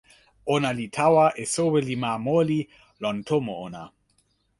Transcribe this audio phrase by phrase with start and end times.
[0.53, 2.59] ona li tawa e soweli ma moli
[3.01, 3.83] lon tomo ona.